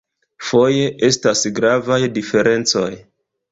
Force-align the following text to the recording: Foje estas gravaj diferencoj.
Foje 0.45 0.87
estas 1.09 1.45
gravaj 1.61 2.01
diferencoj. 2.19 2.91